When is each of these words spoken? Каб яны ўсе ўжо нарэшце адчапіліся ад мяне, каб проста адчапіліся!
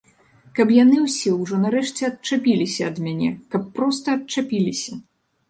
Каб 0.59 0.71
яны 0.83 0.97
ўсе 1.07 1.33
ўжо 1.41 1.59
нарэшце 1.65 2.01
адчапіліся 2.07 2.81
ад 2.89 2.97
мяне, 3.09 3.29
каб 3.53 3.69
проста 3.79 4.07
адчапіліся! 4.19 5.01